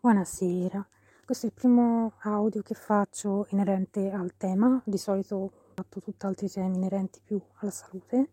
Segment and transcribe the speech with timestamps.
[0.00, 0.86] Buonasera,
[1.24, 6.76] questo è il primo audio che faccio inerente al tema, di solito fatto tutt'altri temi
[6.76, 8.30] inerenti più alla salute,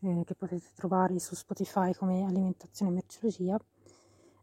[0.00, 3.58] eh, che potete trovare su Spotify come alimentazione e merceologia.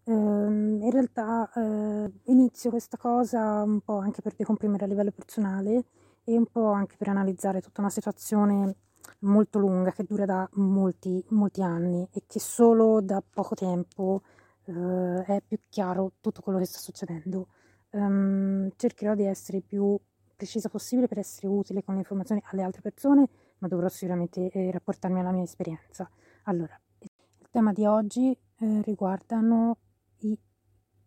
[0.03, 5.85] Eh, in realtà eh, inizio questa cosa un po' anche per decomprimere a livello personale
[6.23, 8.75] e un po' anche per analizzare tutta una situazione
[9.19, 14.23] molto lunga che dura da molti, molti anni e che solo da poco tempo
[14.67, 17.47] eh, è più chiaro tutto quello che sta succedendo.
[17.89, 19.97] Um, cercherò di essere più
[20.35, 23.27] precisa possibile per essere utile con le informazioni alle altre persone,
[23.57, 26.09] ma dovrò sicuramente eh, rapportarmi alla mia esperienza.
[26.43, 27.09] Allora, il
[27.49, 29.77] tema di oggi eh, riguardano
[30.19, 30.37] i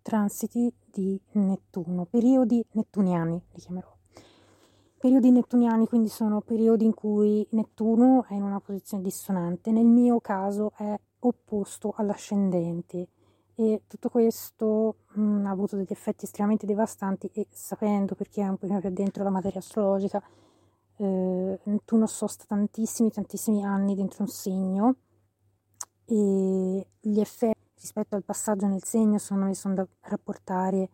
[0.02, 3.96] transiti di Nettuno, periodi nettuniani li chiamerò.
[4.98, 10.20] Periodi nettuniani quindi sono periodi in cui Nettuno è in una posizione dissonante, nel mio
[10.20, 13.08] caso è opposto all'ascendente
[13.60, 18.48] e tutto questo mh, mm, ha avuto degli effetti estremamente devastanti e sapendo perché è
[18.48, 20.22] un pochino più dentro la materia astrologica,
[20.96, 24.94] eh, tu non sosta tantissimi, tantissimi anni dentro un segno
[26.06, 30.88] e gli effetti rispetto al passaggio nel segno sono, sono da rapportare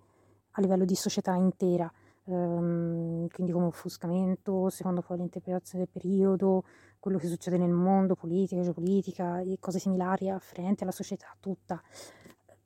[0.52, 1.90] a livello di società intera,
[2.24, 6.64] ehm, quindi come offuscamento, secondo poi l'interpretazione del periodo,
[6.98, 11.80] quello che succede nel mondo, politica, geopolitica e cose similari afferenti alla società tutta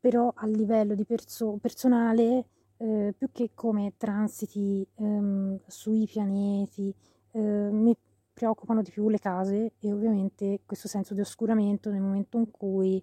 [0.01, 2.47] però a livello di perso- personale,
[2.79, 6.93] eh, più che come transiti ehm, sui pianeti,
[7.33, 7.95] eh, mi
[8.33, 13.03] preoccupano di più le case e ovviamente questo senso di oscuramento nel momento in cui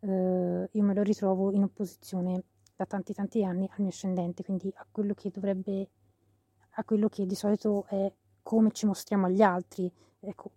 [0.00, 2.42] eh, io me lo ritrovo in opposizione
[2.74, 5.88] da tanti tanti anni al mio ascendente, quindi a quello che dovrebbe,
[6.76, 8.10] a quello che di solito è
[8.42, 9.92] come ci mostriamo agli altri.
[10.20, 10.52] Ecco,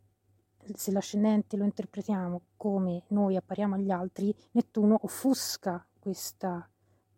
[0.74, 6.68] se l'ascendente lo interpretiamo come noi appariamo agli altri, Nettuno offusca questa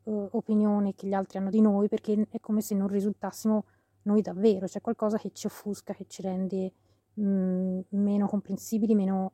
[0.03, 3.65] uh, opinione che gli altri hanno di noi perché è come se non risultassimo
[4.03, 6.73] noi davvero, c'è qualcosa che ci offusca, che ci rende
[7.13, 9.33] mh, mm, meno comprensibili, meno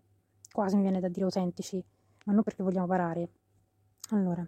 [0.52, 1.84] quasi mi viene da dire autentici,
[2.26, 3.30] ma non perché vogliamo parare.
[4.12, 4.48] Allora,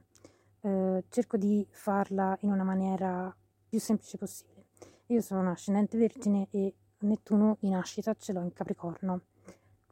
[0.61, 3.35] eh, cerco di farla in una maniera
[3.67, 4.65] più semplice possibile.
[5.07, 9.21] Io sono una ascendente vergine e Nettuno in nascita ce l'ho in Capricorno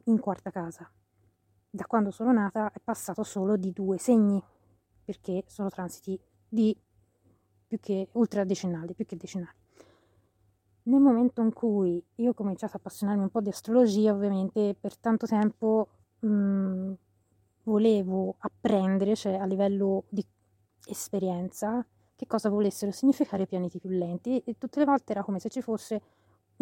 [0.04, 0.90] in quarta casa.
[1.70, 4.42] Da quando sono nata è passato solo di due segni,
[5.04, 6.18] perché sono transiti
[6.48, 6.76] di
[7.66, 9.56] più che ultradecennali, più che decennali.
[10.84, 14.96] Nel momento in cui io ho cominciato a appassionarmi un po' di astrologia, ovviamente per
[14.96, 15.88] tanto tempo
[16.20, 16.92] mh, mm,
[17.64, 20.24] volevo apprendere, cioè a livello di
[20.86, 25.38] esperienza, che cosa volessero significare i pianeti più lenti e tutte le volte era come
[25.38, 26.02] se ci fosse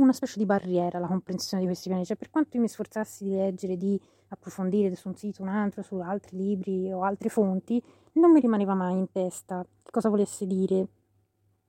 [0.03, 3.25] una specie di barriera alla comprensione di questi piani, cioè per quanto io mi sforzassi
[3.25, 7.83] di leggere, di approfondire su un sito, un altro, su altri libri o altre fonti,
[8.13, 10.77] non mi rimaneva mai in testa cosa volesse dire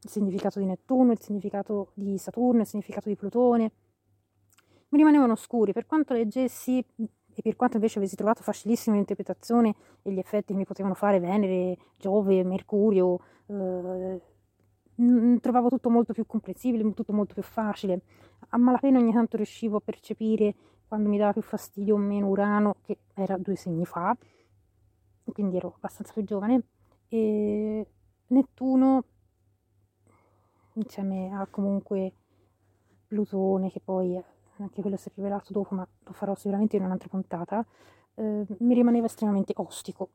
[0.01, 3.71] il significato di Nettuno, il significato di Saturno, il significato di Plutone.
[4.89, 10.11] Mi rimanevano oscuri, per quanto leggessi e per quanto invece avessi trovato facilissima l'interpretazione e
[10.11, 14.21] gli effetti che mi potevano fare Venere, Giove, Mercurio, eh,
[15.39, 18.01] trovavo tutto molto più comprensibile, tutto molto più facile.
[18.49, 20.55] A malapena ogni tanto riuscivo a percepire
[20.87, 24.15] quando mi dava più fastidio o meno Urano, che era due segni fa,
[25.31, 26.63] quindi ero abbastanza più giovane,
[27.07, 27.87] e
[28.27, 29.03] Nettuno
[30.73, 32.13] insieme a comunque
[33.07, 34.19] Plutone, che poi
[34.57, 37.65] anche quello si è rivelato dopo, ma lo farò sicuramente in un'altra puntata,
[38.15, 40.09] eh, mi rimaneva estremamente ostico.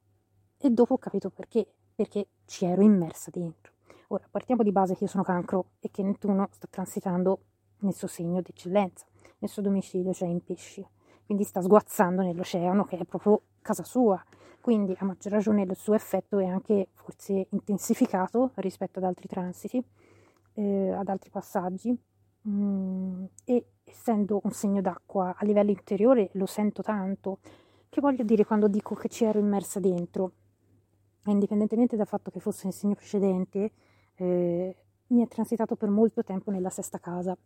[0.58, 3.73] E dopo ho capito perché, perché ci ero immersa dentro.
[4.14, 7.40] Ora, partiamo di base che io sono cancro e che Nettuno sta transitando
[7.80, 9.04] nel suo segno d'eccellenza,
[9.38, 10.86] nel suo domicilio, cioè in pesci.
[11.26, 14.22] Quindi sta sguazzando nell'oceano che è proprio casa sua.
[14.60, 19.84] Quindi a maggior ragione il suo effetto è anche forse intensificato rispetto ad altri transiti,
[20.52, 21.98] eh, ad altri passaggi.
[22.46, 27.40] Mm, e essendo un segno d'acqua a livello interiore lo sento tanto.
[27.88, 30.34] Che voglio dire quando dico che ci ero immersa dentro?
[31.24, 33.72] Indipendentemente dal fatto che fosse il segno precedente,
[34.16, 34.76] eh,
[35.08, 37.36] mi è transitato per molto tempo nella sesta casa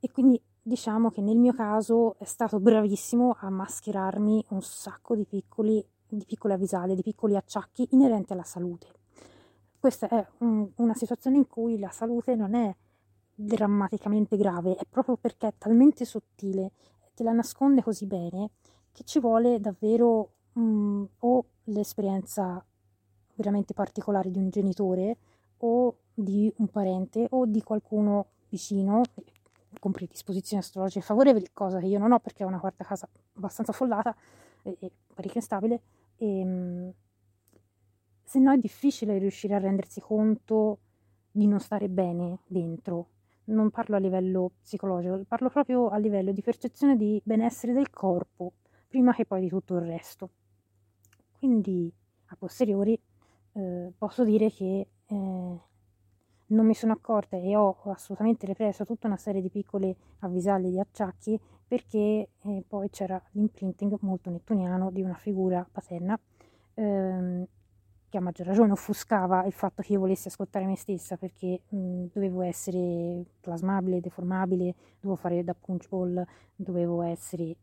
[0.00, 5.24] e quindi diciamo che nel mio caso è stato bravissimo a mascherarmi un sacco di
[5.24, 8.86] piccoli di piccole avvisaglie, di piccoli acciacchi inerenti alla salute.
[9.78, 12.74] Questa è un, una situazione in cui la salute non è
[13.34, 16.72] drammaticamente grave, è proprio perché è talmente sottile,
[17.14, 18.50] te la nasconde così bene,
[18.92, 22.64] che ci vuole davvero um, o l'esperienza
[23.34, 25.18] veramente particolare di un genitore
[25.58, 29.02] o di un parente o di qualcuno vicino
[29.78, 33.70] con predisposizioni astrologiche favorevoli, cosa che io non ho perché ho una quarta casa abbastanza
[33.72, 34.14] affollata
[34.62, 35.82] e, e parecchio instabile,
[36.16, 36.92] e, ehm,
[38.24, 40.78] se no è difficile riuscire a rendersi conto
[41.30, 43.08] di non stare bene dentro.
[43.44, 48.52] Non parlo a livello psicologico, parlo proprio a livello di percezione di benessere del corpo,
[48.86, 50.30] prima che poi di tutto il resto.
[51.38, 51.90] Quindi,
[52.26, 53.00] a posteriori,
[53.52, 55.60] eh, posso dire che eh,
[56.50, 60.80] non mi sono accorta e ho assolutamente represso tutta una serie di piccole avvisaglie di
[60.80, 66.18] acciacchi perché eh, poi c'era l'imprinting molto nettuniano di una figura paterna
[66.74, 67.46] ehm,
[68.08, 72.04] che a maggior ragione offuscava il fatto che io volessi ascoltare me stessa perché mh,
[72.12, 76.24] dovevo essere plasmabile, deformabile, dovevo fare da punch ball,
[76.56, 77.56] dovevo essere eh,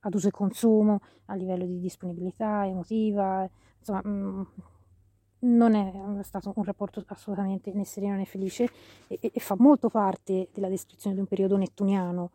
[0.00, 3.48] ad uso e consumo a livello di disponibilità emotiva,
[3.80, 4.46] insomma mh,
[5.40, 8.68] non è stato un rapporto assolutamente né sereno né felice
[9.06, 12.30] e, e, fa molto parte della descrizione di un periodo nettuniano.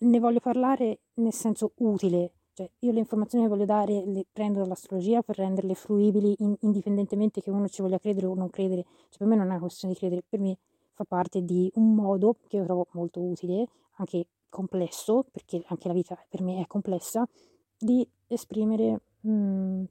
[0.00, 4.60] Ne voglio parlare nel senso utile, cioè io le informazioni che voglio dare le prendo
[4.60, 9.18] dall'astrologia per renderle fruibili in, indipendentemente che uno ci voglia credere o non credere, cioè
[9.18, 10.58] per me non è una questione di credere, per me
[10.92, 13.66] fa parte di un modo che io trovo molto utile,
[13.96, 17.28] anche complesso, perché anche la vita per me è complessa,
[17.76, 19.84] di esprimere mh, mm,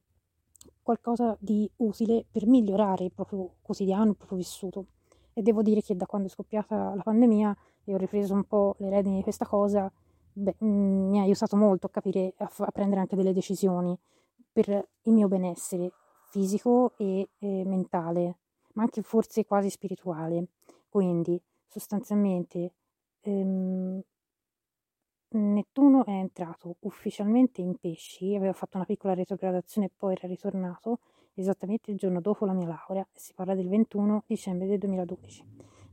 [0.84, 4.86] qualcosa di utile per migliorare il proprio quotidiano, il proprio vissuto.
[5.34, 8.76] E devo dire che da quando è scoppiata la pandemia e ho ripreso un po'
[8.78, 9.92] le redini di questa cosa,
[10.34, 13.98] beh, mm, mi ha aiutato molto a capire, a, f- a, prendere anche delle decisioni
[14.52, 15.92] per il mio benessere
[16.30, 18.38] fisico e, e mentale,
[18.74, 20.50] ma anche forse quasi spirituale.
[20.90, 22.74] Quindi sostanzialmente
[23.22, 24.02] ehm,
[25.36, 31.00] Nettuno è entrato ufficialmente in pesci, aveva fatto una piccola retrogradazione e poi era ritornato
[31.34, 35.44] esattamente il giorno dopo la mia laurea, si parla del 21 dicembre del 2012.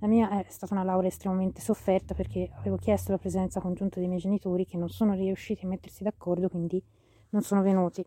[0.01, 4.09] La mia è stata una laurea estremamente sofferta perché avevo chiesto la presenza congiunta dei
[4.09, 6.83] miei genitori che non sono riusciti a mettersi d'accordo, quindi
[7.31, 8.05] non sono venuti.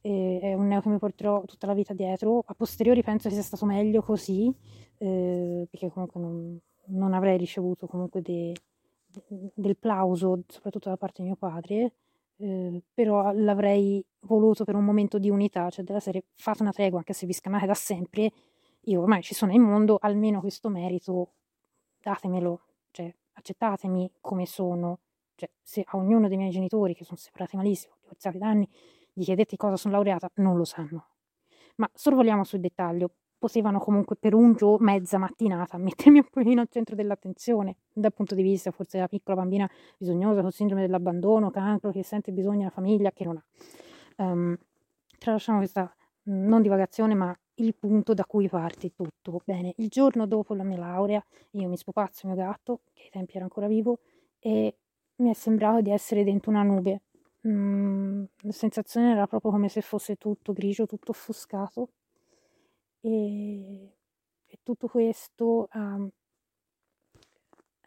[0.00, 2.42] E è un neo che mi porterò tutta la vita dietro.
[2.44, 4.52] A posteriori penso che sia stato meglio così,
[4.98, 8.52] eh, perché comunque non, non avrei ricevuto comunque dei
[9.54, 11.92] del plauso, soprattutto da parte di mio padre,
[12.36, 16.98] eh, però l'avrei voluto per un momento di unità, cioè della serie fate una tregua,
[16.98, 18.30] anche se vi scannate da sempre,
[18.82, 21.32] io ormai ci sono in mondo, almeno questo merito
[22.00, 22.60] datemelo,
[22.90, 25.00] cioè accettatemi come sono,
[25.34, 28.68] cioè se a ognuno dei miei genitori che sono separati malissimo, divorziati da anni,
[29.12, 31.08] gli chiedete cosa sono laureata, non lo sanno.
[31.76, 36.68] Ma sorvoliamo sul dettaglio, potevano comunque per un giorno, mezza mattinata, mettermi un pochino al
[36.68, 41.92] centro dell'attenzione, dal punto di vista forse della piccola bambina bisognosa con sindrome dell'abbandono, cancro,
[41.92, 43.44] che sente bisogno della famiglia, che non ha.
[44.24, 44.56] Um,
[45.18, 45.92] tralasciamo questa
[46.24, 49.40] non divagazione, ma il punto da cui parte tutto.
[49.44, 53.36] Bene, il giorno dopo la mia laurea, io mi spopazzo mio gatto, che ai tempi
[53.36, 54.00] era ancora vivo,
[54.40, 54.76] e
[55.16, 57.02] mi è sembrato di essere dentro una nube.
[57.46, 61.90] Mm, la sensazione era proprio come se fosse tutto grigio, tutto offuscato
[63.00, 63.96] e,
[64.46, 66.08] e tutto questo um,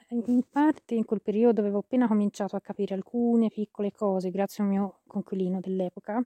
[0.10, 4.70] in parte in quel periodo avevo appena cominciato a capire alcune piccole cose grazie al
[4.70, 6.22] mio conquilino dell'epoca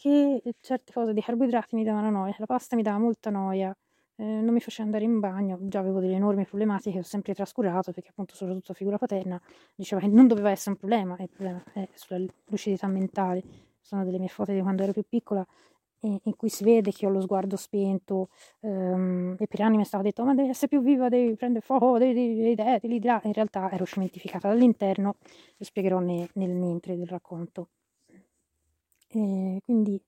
[0.00, 3.76] che certe cose dei carboidrati mi davano noia, la pasta mi dava molta noia,
[4.16, 7.34] eh, non mi faceva andare in bagno, già avevo delle enormi problematiche che ho sempre
[7.34, 9.38] trascurato perché appunto soprattutto figura paterna
[9.74, 13.42] diceva che non doveva essere un problema, il problema è sulla lucidità mentale,
[13.78, 15.46] sono delle mie foto di quando ero più piccola
[16.06, 18.30] in cui si vede che ho lo sguardo spento
[18.60, 21.64] um, e per anni mi è stato detto ma devi essere più viva, devi prendere
[21.64, 25.16] fuoco, devi, devi, devi, devi in realtà ero cementificata dall'interno,
[25.56, 27.68] lo spiegherò ne, nel mentre del racconto.
[29.08, 30.00] E quindi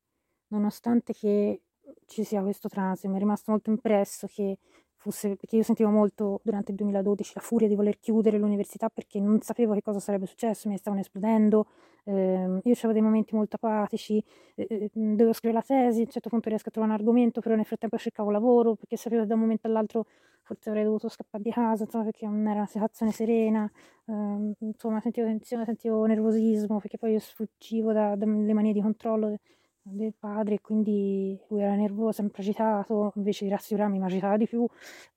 [0.48, 1.62] nonostante che
[2.06, 4.58] ci sia questo transito mi è rimasto molto impresso che
[5.02, 9.20] fosse, perché io sentivo molto durante il 2012 la furia di voler chiudere l'università perché
[9.20, 11.66] non sapevo che cosa sarebbe successo, mi stavano esplodendo,
[12.04, 14.22] eh, io avevo dei momenti molto apatici,
[14.54, 17.40] eh, eh, dovevo scrivere la tesi, a un certo punto riesco a trovare un argomento,
[17.40, 20.06] però nel frattempo cercavo lavoro perché sapevo che da un momento all'altro
[20.42, 23.70] forse avrei dovuto scappare di casa, insomma, perché non era una situazione serena,
[24.06, 29.36] eh, insomma sentivo tensione, sentivo nervosismo perché poi io sfuggivo dalle manie di controllo
[29.82, 34.66] del padre, quindi lui era nervoso, sempre agitato, invece di rassicurarmi mi agitava di più.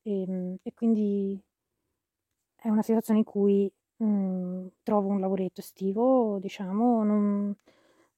[0.03, 1.39] E, ehm, e quindi
[2.55, 7.55] è una situazione in cui mh, mhmm, trovo un lavoretto estivo, diciamo, non,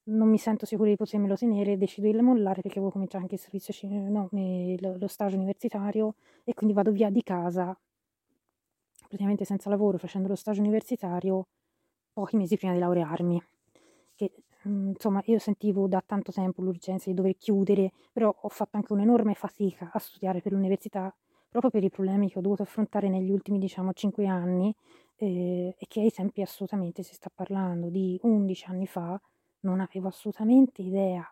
[0.03, 3.41] non, mi sento sicura di potermelo tenere decido di mollare perché avevo cominciato anche il
[3.41, 3.73] servizio,
[4.09, 7.77] no, lo stage universitario e quindi vado via di casa
[9.07, 11.47] praticamente senza lavoro facendo lo stage universitario
[12.13, 13.41] pochi mesi prima di laurearmi
[14.15, 14.31] che
[14.67, 18.93] Mhmm, insomma, io sentivo da tanto tempo l'urgenza di dover chiudere, però ho fatto anche
[18.93, 21.13] un'enorme fatica a studiare per l'università
[21.49, 24.73] proprio per i problemi che ho dovuto affrontare negli ultimi, diciamo, 5 anni
[25.15, 29.19] eh, e che ai tempi assolutamente si sta parlando di 11 anni fa,
[29.61, 31.25] non avevo assolutamente idea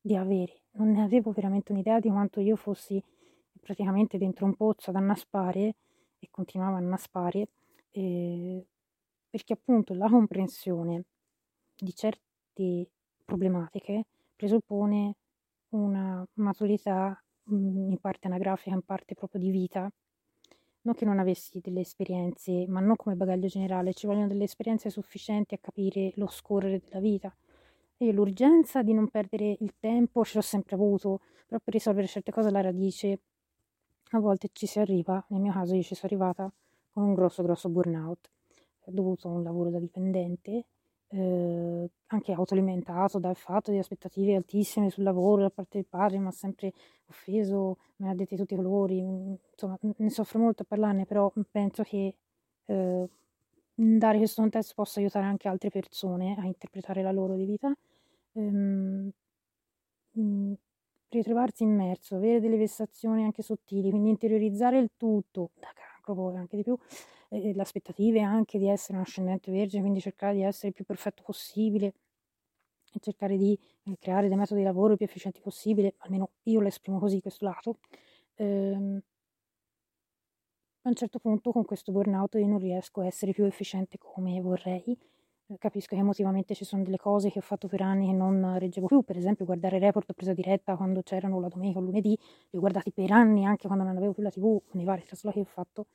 [0.00, 3.02] di avere non ne avevo veramente un'idea di quanto io fossi
[3.60, 5.74] praticamente dentro un pozzo ad annaspare
[6.18, 7.48] e continuavo a annaspare
[7.90, 8.66] eh,
[9.30, 11.04] perché appunto la comprensione
[11.76, 11.92] di
[12.56, 12.88] certe
[13.24, 15.14] problematiche presuppone
[15.70, 17.22] una maturità
[17.52, 19.90] mm, in parte anagrafica, in parte proprio di vita.
[20.82, 24.88] Non che non avessi delle esperienze, ma non come bagaglio generale, ci vogliono delle esperienze
[24.88, 27.34] sufficienti a capire lo scorrere della vita.
[27.98, 32.30] E l'urgenza di non perdere il tempo ce l'ho sempre avuto, però per risolvere certe
[32.30, 33.20] cose alla radice
[34.10, 36.52] a volte ci si arriva, nel mio caso io ci sono arrivata
[36.92, 38.30] con un grosso grosso burnout
[38.84, 40.66] dovuto a un lavoro da dipendente
[41.08, 46.26] eh, anche autoalimentato dal fatto di aspettative altissime sul lavoro da parte del padre, mi
[46.26, 46.72] ha sempre
[47.06, 51.06] offeso, me l'ha detto di tutti i colori, mm, insomma ne soffro molto a parlarne,
[51.06, 52.14] però penso che
[52.66, 53.08] eh,
[53.74, 57.72] dare questo contesto possa aiutare anche altre persone a interpretare la loro di vita.
[58.32, 59.10] Ehm,
[60.18, 60.52] mm,
[61.08, 66.56] ritrovarsi immerso, avere delle vessazioni anche sottili, quindi interiorizzare il tutto, da cancro poi anche
[66.56, 66.76] di più,
[67.30, 70.84] eh, le aspettative anche di essere un ascendente vergine, quindi cercare di essere il più
[70.84, 71.94] perfetto possibile
[72.92, 76.68] e cercare di eh, creare dei metodi di lavoro più efficienti possibile, almeno io lo
[76.68, 77.78] esprimo così questo lato.
[78.36, 79.00] Ehm,
[80.82, 84.40] a un certo punto con questo burnout io non riesco a essere più efficiente come
[84.40, 84.96] vorrei.
[85.48, 88.58] Eh, capisco che emotivamente ci sono delle cose che ho fatto per anni che non
[88.58, 92.10] reggevo più, per esempio guardare report presa diretta quando c'erano la domenica o lunedì,
[92.50, 95.42] li ho guardati per anni anche quando non avevo più la tv, nei vari traslochi
[95.42, 95.86] che ho fatto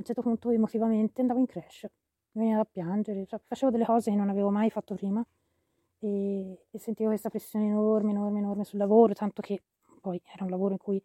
[0.00, 1.82] a un certo punto emotivamente andavo in crash,
[2.32, 5.24] mi veniva da piangere, cioè, facevo delle cose che non avevo mai fatto prima
[5.98, 9.62] e, e, sentivo questa pressione enorme, enorme, enorme sul lavoro, tanto che
[10.00, 11.02] poi era un lavoro in cui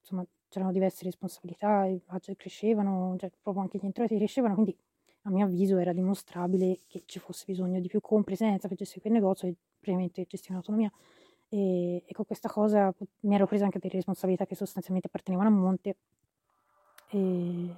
[0.00, 4.74] insomma c'erano diverse responsabilità, i budget crescevano, cioè, proprio anche gli introiti crescevano, quindi
[5.22, 9.12] a mio avviso era dimostrabile che ci fosse bisogno di più compresenza per gestire quel
[9.12, 10.90] negozio e praticamente gestire un'autonomia.
[11.50, 15.52] E, e, con questa cosa mi ero presa anche delle responsabilità che sostanzialmente appartenevano a
[15.52, 15.96] monte
[17.10, 17.74] e,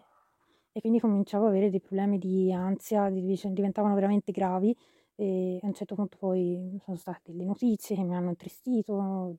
[0.72, 4.76] e quindi cominciavo ad avere dei problemi di ansia, diventavano veramente gravi
[5.16, 9.36] e a un certo punto poi sono state delle notizie che mi hanno intristito, ho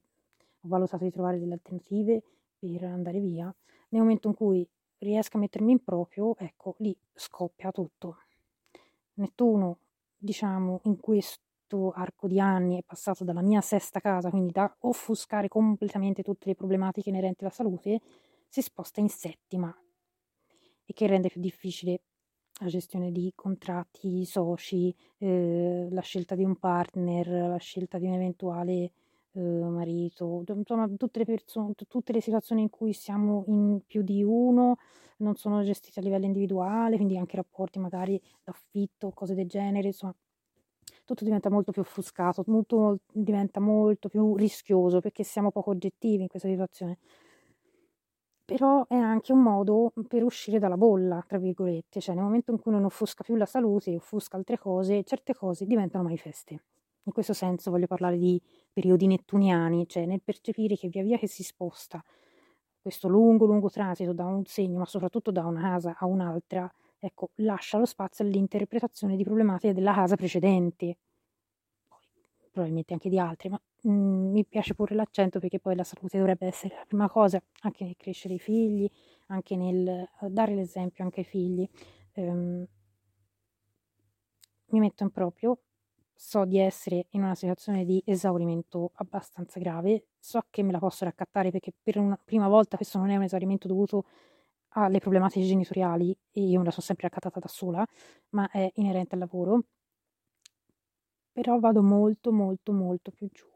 [0.61, 2.21] valutato di trovare delle alternative
[2.59, 3.53] per andare via.
[3.89, 4.67] Nel momento in cui
[4.99, 8.17] riesco a mettermi in proprio, ecco, lì scoppia tutto.
[9.15, 9.79] Nettuno,
[10.17, 15.47] diciamo, in questo arco di anni è passato dalla mia sesta casa, quindi da offuscare
[15.47, 18.01] completamente tutte le problematiche inerenti alla salute,
[18.47, 19.75] si sposta in settima,
[20.91, 22.01] e che rende più difficile
[22.59, 28.13] la gestione di contratti, soci, eh, la scelta di un partner, la scelta di un
[28.13, 28.91] eventuale
[29.31, 34.21] eh, marito, insomma tutte le, persone, tutte le situazioni in cui siamo in più di
[34.21, 34.75] uno
[35.17, 40.13] non sono gestite a livello individuale, quindi anche rapporti magari d'affitto, cose del genere, insomma
[41.05, 46.27] tutto diventa molto più offuscato, tutto diventa molto più rischioso perché siamo poco oggettivi in
[46.27, 46.97] questa situazione
[48.51, 52.59] però è anche un modo per uscire dalla bolla, tra virgolette, cioè nel momento in
[52.59, 56.61] cui non offusca più la salute, offusca altre cose, certe cose diventano manifeste.
[57.03, 58.41] In questo senso voglio parlare di
[58.73, 62.03] periodi nettuniani, cioè nel percepire che via via che si sposta
[62.81, 67.29] questo lungo, lungo transito da un segno, ma soprattutto da una casa a un'altra, ecco,
[67.35, 70.97] lascia lo spazio all'interpretazione di problematiche della casa precedente,
[71.87, 76.17] poi probabilmente anche di altre, ma Mhmm, mi piace porre l'accento perché poi la salute
[76.17, 78.89] dovrebbe essere la prima cosa, anche nel crescere i figli,
[79.27, 81.67] anche nel eh, dare l'esempio anche ai figli.
[82.13, 82.65] Ehm
[84.71, 85.59] mi metto in proprio,
[86.13, 91.05] so di essere in una situazione di esaurimento abbastanza grave, so che me la posso
[91.05, 94.05] raccattare perché per una prima volta questo non è un esaurimento dovuto
[94.75, 97.85] alle problematiche genitoriali e io me la sono sempre raccattata da sola,
[98.29, 99.63] ma è inerente al lavoro.
[101.33, 103.50] Però vado molto, molto, molto più giù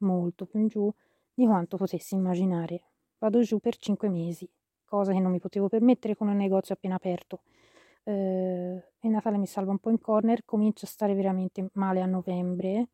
[0.00, 0.92] molto più in giù
[1.32, 2.82] di quanto potessi immaginare.
[3.18, 4.48] Vado giù per cinque mesi,
[4.84, 7.42] cosa che non mi potevo permettere con un negozio appena aperto.
[8.04, 12.06] Eh, il Natale mi salva un po' in corner, comincio a stare veramente male a
[12.06, 12.88] novembre.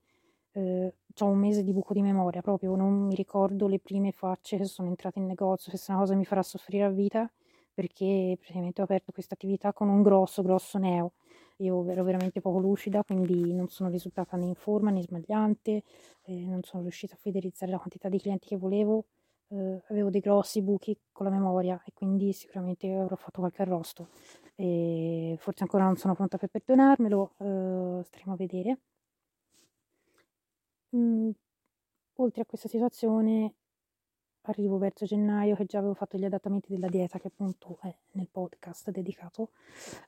[0.53, 4.57] Eh, ho un mese di buco di memoria, proprio non mi ricordo le prime facce
[4.57, 7.31] che sono entrate in negozio, questa è una cosa che mi farà soffrire a vita
[7.77, 11.13] perché praticamente ho aperto questa attività con un grosso, grosso neo.
[11.61, 15.83] Io ero veramente poco lucida, quindi non sono risultata né in forma né sbagliante,
[16.25, 19.07] eh, non sono riuscita a fidelizzare la quantità di clienti che volevo,
[19.49, 24.09] eh, avevo dei grossi buchi con la memoria e quindi sicuramente avrò fatto qualche arrosto.
[24.55, 28.79] E forse ancora non sono pronta per perdonarmelo, eh, staremo a vedere.
[30.95, 31.31] Mm,
[32.15, 33.55] oltre a questa situazione
[34.43, 38.29] arrivo verso gennaio che già avevo fatto gli adattamenti della dieta che appunto è nel
[38.31, 39.51] podcast dedicato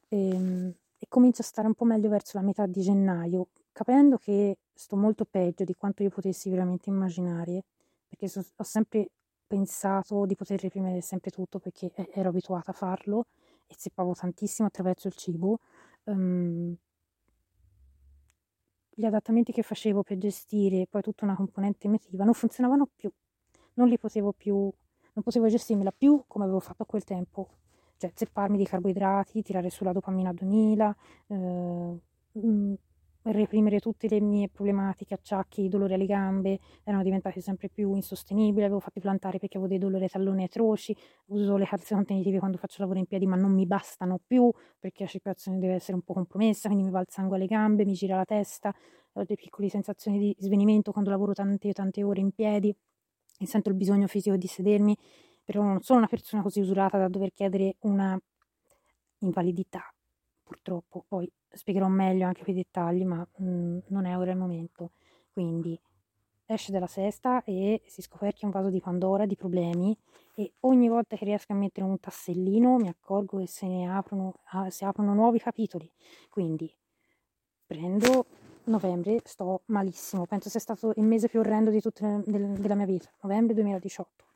[0.08, 4.18] e, ehm, e comincio a stare un po' meglio verso la metà di gennaio capendo
[4.18, 7.64] che sto molto peggio di quanto io potessi veramente immaginare
[8.08, 9.10] perché so, ho sempre
[9.46, 13.26] pensato di poter reprimere sempre tutto perché ero abituata a farlo
[13.66, 15.58] e zeppavo tantissimo attraverso il cibo.
[16.04, 16.76] Um,
[18.90, 23.10] gli adattamenti che facevo per gestire poi tutta una componente emotiva non funzionavano più,
[23.74, 27.48] non li potevo più, non potevo gestirmela più come avevo fatto a quel tempo,
[27.98, 31.98] cioè zepparmi di carboidrati, tirare sulla dopamina 2000, eh,
[33.32, 38.80] reprimere tutte le mie problematiche, acciacchi, dolori alle gambe, erano diventati sempre più insostenibili, avevo
[38.80, 42.76] fatto plantare perché avevo dei dolori ai talloni atroci, uso le calze contenitive quando faccio
[42.80, 46.14] lavoro in piedi ma non mi bastano più perché la circolazione deve essere un po'
[46.14, 48.68] compromessa, quindi mi va il sangue alle gambe, mi gira la testa,
[49.12, 52.74] ho delle piccole sensazioni di svenimento quando lavoro tante tante ore in piedi
[53.40, 54.96] e sento il bisogno fisico di sedermi,
[55.48, 58.20] però non sono una persona così usurata da dover chiedere una
[59.20, 59.82] invalidità
[60.42, 64.90] purtroppo, poi spiegherò meglio anche quei dettagli, ma mh, mm, non è ora il momento.
[65.32, 65.80] Quindi
[66.44, 69.96] esce dalla sesta e si scoperchia un vaso di Pandora di problemi
[70.34, 74.34] e ogni volta che riesco a mettere un tassellino mi accorgo che se ne aprono,
[74.50, 75.90] ah, si aprono nuovi capitoli.
[76.28, 76.70] Quindi
[77.64, 78.26] prendo
[78.64, 83.10] novembre, sto malissimo, penso sia stato il mese più orrendo di tutta della mia vita,
[83.22, 84.27] novembre 2018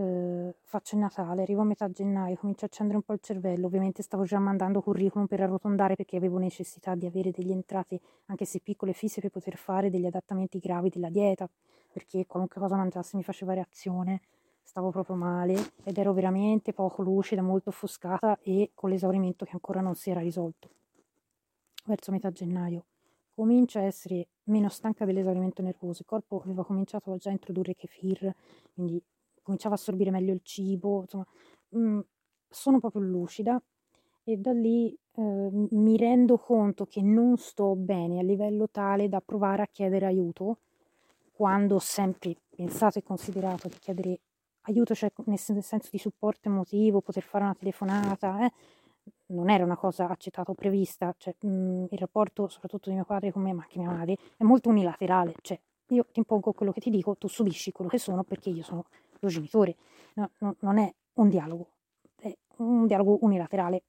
[0.00, 3.66] eh, faccio il Natale, arrivo a metà gennaio, comincio a accendere un po' il cervello,
[3.66, 8.44] ovviamente stavo già mandando curriculum per arrotondare perché avevo necessità di avere delle entrate, anche
[8.44, 11.48] se piccole fisse, per poter fare degli adattamenti gravi della dieta,
[11.92, 14.22] perché qualunque cosa mangiassi mi faceva reazione,
[14.62, 15.54] stavo proprio male
[15.84, 20.20] ed ero veramente poco lucida, molto offuscata e con l'esaurimento che ancora non si era
[20.20, 20.70] risolto.
[21.84, 22.84] Verso metà gennaio
[23.34, 28.34] comincio a essere meno stanca dell'esaurimento nervoso, il corpo aveva cominciato già a introdurre kefir,
[28.74, 29.02] quindi
[29.50, 31.26] cominciavo a assorbire meglio il cibo, insomma,
[31.70, 32.00] mh, mm,
[32.48, 33.60] sono proprio lucida
[34.24, 39.20] e da lì eh, mi rendo conto che non sto bene a livello tale da
[39.20, 40.58] provare a chiedere aiuto
[41.32, 44.20] quando ho sempre pensato e considerato che chiedere
[44.62, 48.52] aiuto, cioè nel senso di supporto emotivo, poter fare una telefonata, eh,
[49.28, 53.04] non era una cosa accettata o prevista, cioè, mh, mm, il rapporto soprattutto di mio
[53.04, 55.58] padre con me, ma anche mia madre, è molto unilaterale, cioè
[55.94, 58.84] io ti impongo quello che ti dico, tu subisci quello che sono perché io sono
[59.28, 59.76] genitore.
[60.14, 61.70] No, no, non è un dialogo,
[62.16, 63.82] è un dialogo unilaterale.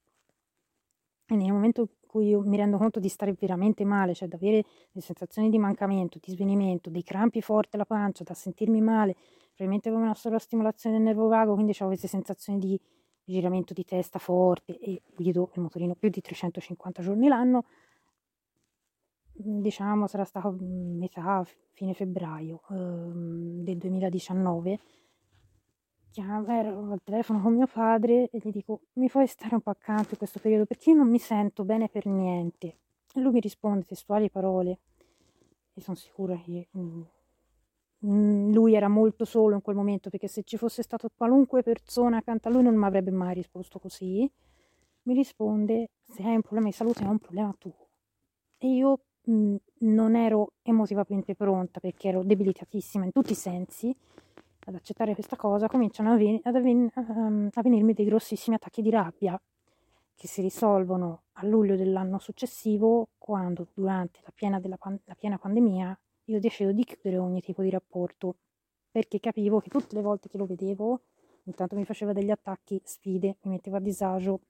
[1.26, 4.36] E nel momento in cui io mi rendo conto di stare veramente male, cioè di
[4.36, 9.16] avere le sensazioni di mancamento, di svenimento, dei crampi forti alla pancia, da sentirmi male,
[9.56, 12.80] probabilmente come una sola stimolazione del nervo vago, quindi avevo queste sensazioni di
[13.24, 17.64] giramento di testa forte e guido il motorino più di 350 giorni l'anno,
[19.34, 24.80] diciamo sarà stato metà, fine febbraio ehm, del 2019
[26.12, 26.46] chiamo,
[26.92, 30.18] al telefono con mio padre e gli dico mi puoi stare un po' accanto in
[30.18, 32.78] questo periodo perché io non mi sento bene per niente.
[33.14, 34.80] E lui mi risponde testuali parole
[35.74, 37.02] e sono sicura che mm,
[38.06, 42.18] mm, lui era molto solo in quel momento perché se ci fosse stato qualunque persona
[42.18, 44.30] accanto a lui non mi avrebbe mai risposto così.
[45.04, 47.88] Mi risponde se hai un problema di salute è un problema tuo.
[48.58, 53.96] E io mm, non ero emotivamente pronta perché ero debilitatissima in tutti i sensi
[54.66, 59.40] ad accettare questa cosa, cominciano ad, avven- um, a venirmi dei grossissimi attacchi di rabbia
[60.16, 66.00] che si risolvono a luglio dell'anno successivo, quando durante la piena, pan- la piena pandemia
[66.26, 68.36] io decido di chiudere ogni tipo di rapporto,
[68.92, 71.02] perché capivo che tutte le volte che lo vedevo,
[71.46, 74.42] intanto mi faceva degli attacchi, sfide, mi metteva a disagio,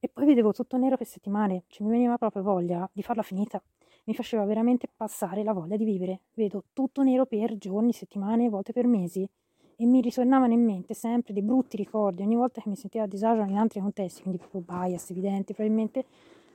[0.00, 3.62] e poi vedevo tutto nero per settimane, cioè mi veniva proprio voglia di farla finita
[4.04, 6.22] mi faceva veramente passare la voglia di vivere.
[6.34, 9.28] Vedo tutto nero per giorni, settimane, volte per mesi
[9.76, 13.06] e mi ritornavano in mente sempre dei brutti ricordi ogni volta che mi sentivo a
[13.06, 16.04] disagio in altri contesti, quindi proprio bias evidenti, probabilmente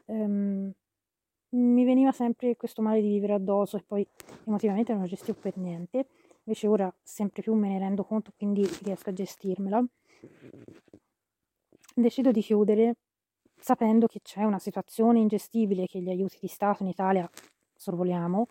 [0.05, 0.71] um,
[1.49, 4.05] mi veniva sempre questo male di vivere addosso e poi
[4.45, 6.07] emotivamente non lo gestivo per niente.
[6.43, 9.85] Invece ora sempre più me ne rendo conto, quindi riesco a gestirmela.
[11.93, 12.95] Decido di chiudere
[13.59, 17.29] sapendo che c'è una situazione ingestibile che gli aiuti di Stato in Italia
[17.75, 18.47] sorvoliamo.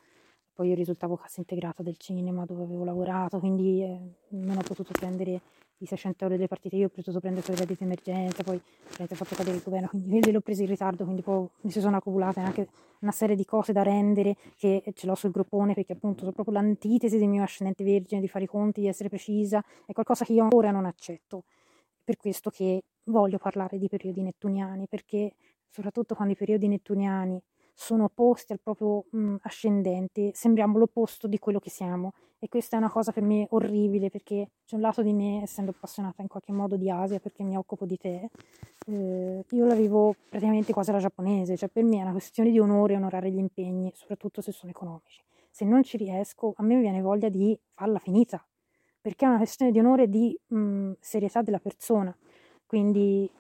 [0.53, 4.93] Poi io risultavo cassa integrata del cinema dove avevo lavorato, quindi eh, non ho potuto
[4.93, 5.41] prendere
[5.79, 9.07] i 600 euro delle partite, io ho potuto prendere quei redditi di emergenza, poi ho
[9.15, 12.41] fatto cadere il governo, quindi l'ho preso in ritardo, quindi poi mi si sono accumulate
[12.41, 12.69] anche
[13.01, 16.55] una serie di cose da rendere che ce l'ho sul gruppone perché appunto sono proprio
[16.55, 20.33] l'antitesi del mio ascendente vergine, di fare i conti, di essere precisa, è qualcosa che
[20.33, 21.45] io ancora non accetto.
[22.07, 25.35] Per questo che voglio parlare di periodi nettuniani, perché
[25.69, 27.43] soprattutto quando i periodi nettuniani
[27.75, 32.13] sono opposti al proprio mh, ascendente, sembriamo l'opposto di quello che siamo.
[32.39, 35.73] E questa è una cosa per me orribile, perché c'è un lato di me, essendo
[35.73, 38.31] appassionata in qualche modo di Asia, perché mi occupo di te,
[38.87, 42.59] eh, io la vivo praticamente quasi alla giapponese, cioè per me è una questione di
[42.61, 45.23] onore onorare gli impegni, soprattutto se sono economici.
[45.51, 48.47] se non ci riesco, a me viene voglia di farla finita,
[49.07, 52.13] perché è una questione di onore e di mh, serietà della persona.
[52.67, 53.31] Quindi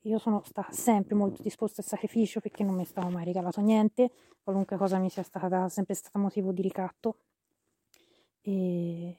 [0.00, 4.10] io sono stata sempre molto disposta al sacrificio perché non mi stavo mai regalato niente,
[4.42, 7.18] qualunque cosa mi sia stata sempre stata motivo di ricatto.
[8.40, 9.16] E,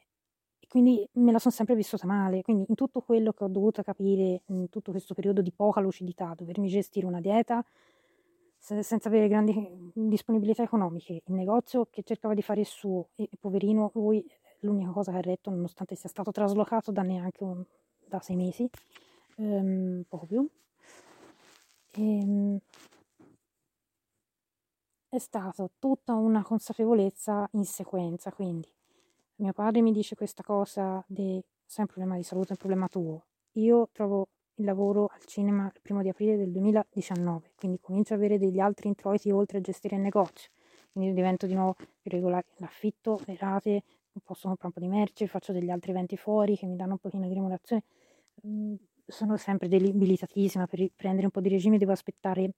[0.68, 2.42] quindi me la sono sempre vissuta male.
[2.42, 6.34] Quindi in tutto quello che ho dovuto capire in tutto questo periodo di poca lucidità,
[6.36, 7.64] dovermi gestire una dieta
[8.58, 13.30] se, senza avere grandi disponibilità economiche, il negozio che cercava di fare il suo e
[13.40, 14.30] poverino lui
[14.64, 17.64] l'unica cosa che ha retto nonostante sia stato traslocato da neanche un,
[18.06, 18.70] da sei mesi,
[19.38, 20.48] ehm, poco più.
[21.96, 22.60] Ehm,
[25.10, 28.68] è stata tutta una consapevolezza in sequenza, quindi
[29.36, 32.88] mio padre mi dice questa cosa di sei un problema di salute, è un problema
[32.88, 33.26] tuo.
[33.54, 38.20] Io trovo il lavoro al cinema il primo di aprile del 2019, quindi comincio ad
[38.20, 40.50] avere degli altri introiti oltre a gestire il negozio.
[40.92, 43.84] Quindi divento di nuovo più regolare l'affitto, le rate,
[44.22, 47.00] posso comprare un po' di merce, faccio degli altri eventi fuori che mi danno un
[47.00, 47.84] pochino di remunerazione.
[48.48, 52.54] Mm, sono sempre debilitatissima per prendere un po' di regime, devo aspettare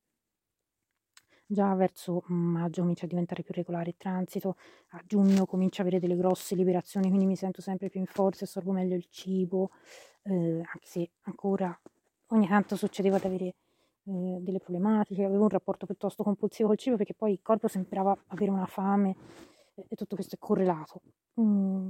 [1.48, 4.56] già verso maggio comincia a diventare più regolare il transito,
[4.90, 8.46] a giugno comincio a avere delle grosse liberazioni, quindi mi sento sempre più in forza,
[8.46, 9.72] assorbo meglio il cibo,
[10.24, 11.78] eh, anche se ancora
[12.28, 16.98] ogni tanto succedeva di avere eh, delle problematiche, avevo un rapporto piuttosto compulsivo col cibo
[16.98, 19.16] perché poi il corpo sembrava avere una fame
[19.88, 21.02] e tutto questo è correlato.
[21.40, 21.90] Mm.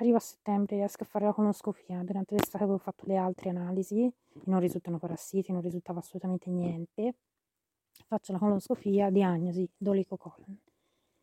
[0.00, 2.02] Arrivo a settembre, riesco a fare la colonoscopia.
[2.04, 4.12] Durante l'estate avevo fatto le altre analisi e
[4.44, 7.14] non risultano parassiti, non risultava assolutamente niente.
[8.06, 10.56] Faccio la colonoscopia, diagnosi dolicocolon.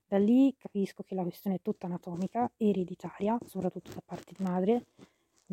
[0.07, 4.87] Da lì capisco che la questione è tutta anatomica, ereditaria, soprattutto da parte di madre.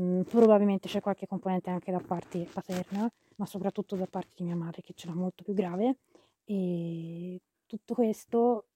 [0.01, 4.57] Mm, probabilmente c'è qualche componente anche da parte paterna, ma soprattutto da parte di mia
[4.57, 5.99] madre che ce l'ha molto più grave.
[6.45, 8.67] E tutto questo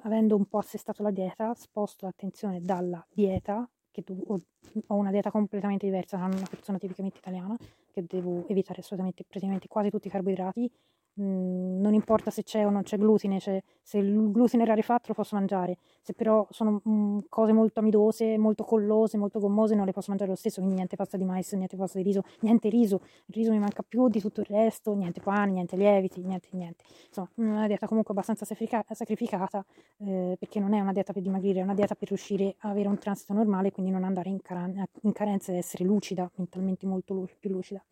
[0.00, 5.30] avendo un po' assestato la dieta, sposto l'attenzione dalla dieta, che tu, ho una dieta
[5.30, 7.56] completamente diversa da una persona tipicamente italiana,
[7.90, 10.70] che devo evitare assolutamente praticamente quasi tutti i carboidrati,
[11.18, 15.06] Mm, non importa se c'è o non c'è glutine, cioè, se il glutine è rarefatto
[15.08, 19.86] lo posso mangiare, se però sono mm, cose molto amidose, molto collose, molto gommose non
[19.86, 22.68] le posso mangiare lo stesso, quindi niente pasta di mais, niente pasta di riso, niente
[22.68, 26.48] riso, il riso mi manca più di tutto il resto, niente pane, niente lieviti, niente
[26.52, 26.84] niente.
[27.06, 29.64] Insomma, una dieta comunque abbastanza sacrificata
[29.98, 32.88] eh, perché non è una dieta per dimagrire, è una dieta per riuscire a avere
[32.88, 37.14] un transito normale, quindi non andare in, caran- in carenza ed essere lucida, mentalmente molto
[37.14, 37.82] lu- più lucida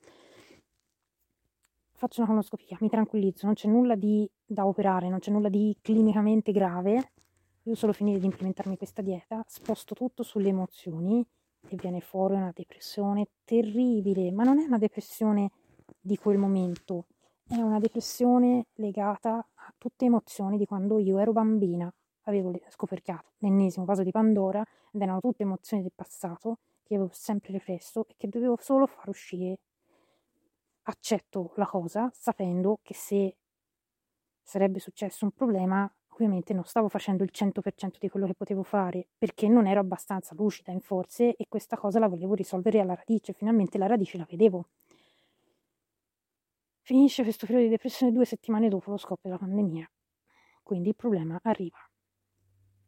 [1.94, 5.76] faccio una colonoscopia, mi tranquillizzo, non c'è nulla di, da operare, non c'è nulla di
[5.80, 7.12] clinicamente grave,
[7.62, 11.24] devo solo finire di implementarmi questa dieta, sposto tutto sulle emozioni
[11.68, 15.50] e viene fuori una depressione terribile, ma non è una depressione
[16.00, 17.06] di quel momento,
[17.46, 23.84] è una depressione legata a tutte emozioni di quando io ero bambina, avevo scoperchiato l'ennesimo
[23.84, 28.28] vaso di Pandora ed erano tutte emozioni del passato che avevo sempre represso e che
[28.28, 29.58] dovevo solo far uscire
[30.84, 33.36] accetto la cosa sapendo che se
[34.42, 39.08] sarebbe successo un problema, ovviamente non stavo facendo il 100% di quello che potevo fare
[39.16, 43.32] perché non ero abbastanza lucida in forze e questa cosa la volevo risolvere alla radice,
[43.32, 44.68] finalmente la radice la vedevo.
[46.82, 49.90] Finisce questo periodo di depressione due settimane dopo lo scoppio della pandemia,
[50.62, 51.78] quindi il problema arriva.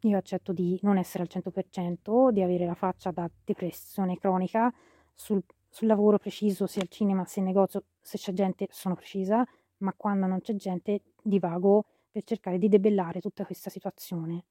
[0.01, 4.73] Io accetto di non essere al 100%, di avere la faccia da depressione cronica
[5.15, 5.43] sul
[5.77, 9.45] sul lavoro preciso, sia al cinema sia al negozio, se c'è gente sono precisa,
[9.79, 14.45] ma quando non c'è gente divago per cercare di debellare tutta questa situazione.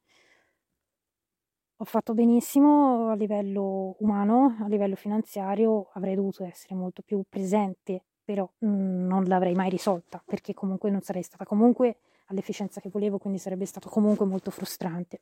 [1.78, 8.04] Ho fatto benissimo a livello umano, a livello finanziario avrei dovuto essere molto più presente,
[8.24, 13.40] però non l'avrei mai risolta perché comunque non sarei stata comunque all'efficienza che volevo, quindi
[13.40, 15.22] sarebbe stato comunque molto frustrante.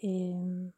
[0.00, 0.70] E, ehm,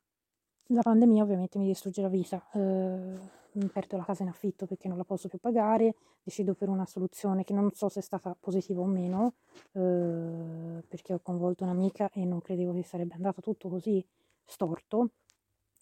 [0.66, 2.46] la pandemia ovviamente mi distrugge la vita.
[2.52, 6.86] Eh, perdo la casa in affitto perché non la posso più pagare, decido per una
[6.86, 9.34] soluzione che non so se è stata positiva o meno,
[9.72, 14.04] eh, perché ho coinvolto un'amica e non credevo che sarebbe andato tutto così
[14.44, 15.10] storto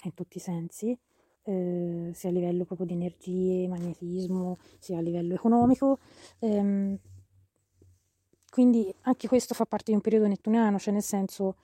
[0.05, 0.99] in tutti i sensi,
[1.43, 5.99] eh, sia a livello proprio di energie, magnetismo, sia a livello economico.
[6.41, 6.99] Ehm,
[8.51, 11.57] quindi anche questo fa parte di un periodo nettuniano, cioè nel senso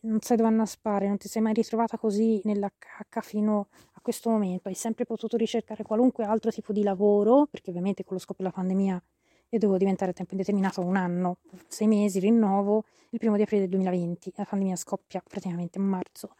[0.00, 4.30] non sai dove annaspare, non ti sei mai ritrovata così nella cacca fino a questo
[4.30, 8.44] momento, hai sempre potuto ricercare qualunque altro tipo di lavoro, perché ovviamente con lo scoppio
[8.44, 9.02] della pandemia
[9.50, 13.62] io dovevo diventare a tempo indeterminato un anno, sei mesi, rinnovo, il primo di aprile
[13.62, 16.34] del 2020, la pandemia scoppia praticamente a marzo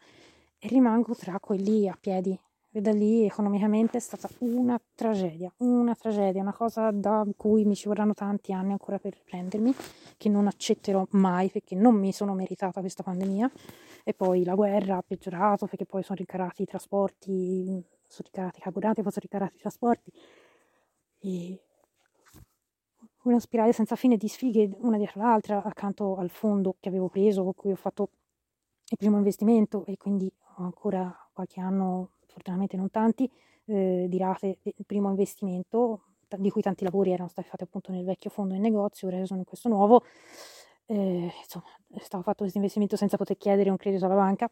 [0.59, 2.37] e rimango tra quelli a piedi,
[2.77, 7.75] e da lì economicamente è stata una tragedia, una tragedia, una cosa da cui mi
[7.75, 9.73] ci vorranno tanti anni ancora per riprendermi,
[10.15, 13.51] che non accetterò mai perché non mi sono meritata questa pandemia.
[14.03, 18.61] E poi la guerra ha peggiorato perché poi sono ricarati i trasporti, sono ricarati i
[18.61, 20.11] carburanti, poi sono ricarati i trasporti.
[21.19, 21.61] E
[23.23, 27.43] una spirale senza fine di sfighe una dietro l'altra accanto al fondo che avevo preso,
[27.43, 28.09] con cui ho fatto
[28.89, 33.29] il primo investimento e quindi ho ancora qualche anno, fortunatamente non tanti,
[33.65, 36.03] eh, di rate del primo investimento,
[36.37, 39.39] di cui tanti lavori erano stati fatti appunto nel vecchio fondo del negozio, ora sono
[39.39, 40.03] in questo nuovo.
[40.85, 41.65] Eh, insomma,
[41.99, 44.49] stavo fatto questo investimento senza poter chiedere un credito alla banca,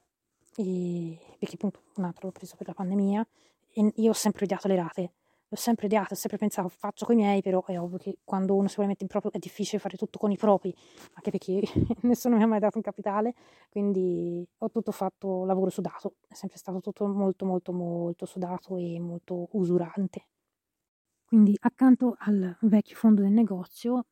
[0.58, 3.28] e, perché appunto un altro l'ho preso per la pandemia
[3.74, 5.12] e io ho sempre odiato le rate
[5.56, 8.56] l'ho sempre odiato, ho sempre pensato faccio con i miei, però è ovvio che quando
[8.56, 10.76] uno si vuole mettere in proprio è difficile fare tutto con i propri,
[11.13, 11.62] anche perché
[12.04, 13.34] nessuno mi ha mai dato un capitale,
[13.70, 19.00] quindi ho tutto fatto lavoro sudato, è sempre stato tutto molto molto molto sudato e
[19.00, 20.28] molto usurante.
[21.26, 24.06] Quindi accanto al vecchio fondo del negozio,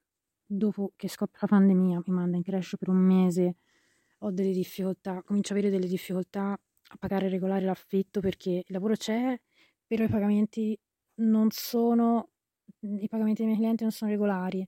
[0.45, 3.57] dopo che scoppia la pandemia, mi manda in crash per un mese,
[4.19, 8.95] ho delle difficoltà, comincio ad avere delle difficoltà a pagare regolare l'affitto perché il lavoro
[8.95, 9.39] c'è,
[9.85, 10.77] però i pagamenti
[11.15, 12.29] non sono,
[12.81, 14.65] i pagamenti dei miei clienti non sono regolari,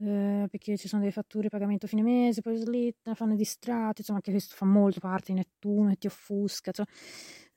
[0.00, 4.30] eh, perché ci sono delle fatture pagamento fine mese, poi slittano, fanno distratti, insomma anche
[4.30, 6.86] questo fa molto parte di Nettuno e ti offusca, cioè,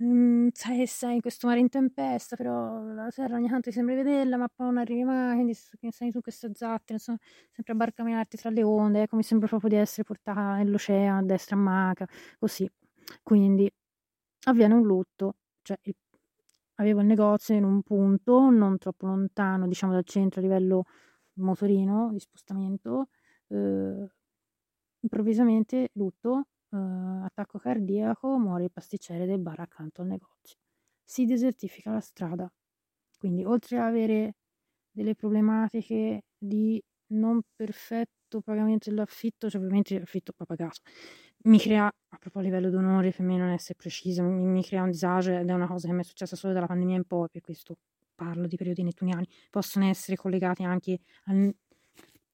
[0.04, 3.96] mm, sai, sei in questo mare in tempesta, però la terra ogni tanto ti sembra
[3.96, 5.54] vederla, ma poi non arrivi mai, quindi
[5.92, 7.18] sei su queste zattera, insomma,
[7.52, 11.24] sempre a barcamenarti tra le onde, ecco, mi sembra proprio di essere portata nell'oceano, a
[11.24, 12.08] destra a maca,
[12.40, 12.70] così.
[13.24, 13.70] Quindi
[14.48, 15.96] avviene un lutto, cioè il
[16.82, 20.86] avevo il negozio in un punto non troppo lontano, diciamo dal centro a livello
[21.34, 23.10] motorino di spostamento.
[23.48, 24.08] Eh,
[25.02, 30.58] improvvisamente lutto, eh, attacco cardiaco, muore il pasticcere del bar accanto al negozio.
[31.04, 32.52] Si desertifica la strada.
[33.18, 34.36] Quindi oltre ad avere
[34.92, 40.82] delle problematiche di non perfetto pagamento dell'affitto, cioè ovviamente l'affitto va pagato,
[41.44, 44.92] mi crea, proprio a livello d'onore per me non essere precisa, mi, mi crea un
[44.92, 47.42] disagio ed è una cosa che mi è successa solo dalla pandemia in poi, per
[47.42, 47.78] questo
[48.16, 51.54] parlo di periodi nettuniani, possono essere collegati anche al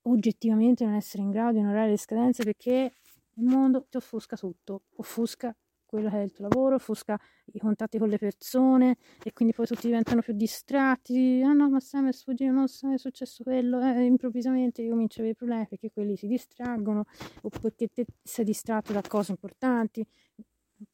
[0.09, 2.93] oggettivamente non essere in grado di onorare le scadenze perché
[3.33, 5.53] il mondo ti offusca tutto, offusca
[5.87, 7.17] quello che è il tuo lavoro, offusca
[7.53, 11.41] i contatti con le persone e quindi poi tutti diventano più distratti.
[11.43, 13.81] Ah no, ma sai, mi è sfuggito, non sai, è successo quello.
[13.81, 17.05] Eh, improvvisamente io comincio a avere problemi perché quelli si distraggono
[17.41, 20.05] o perché te sei distratto da cose importanti.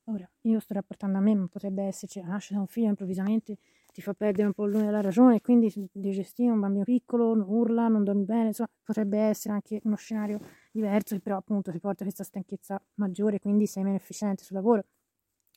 [0.05, 3.57] Ora, io sto rapportando a me, ma potrebbe esserci la nascita di un figlio improvvisamente
[3.93, 7.87] ti fa perdere un po' l'uno della ragione, quindi di gestire un bambino piccolo, urla,
[7.87, 10.39] non dormi bene, insomma, potrebbe essere anche uno scenario
[10.71, 14.83] diverso però appunto ti porta questa stanchezza maggiore, quindi sei meno efficiente sul lavoro.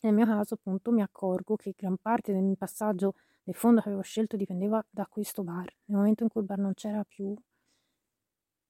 [0.03, 3.89] Nel mio caso appunto mi accorgo che gran parte del mio passaggio del fondo che
[3.89, 5.73] avevo scelto dipendeva da questo bar.
[5.87, 7.35] Nel momento in cui il bar non c'era più,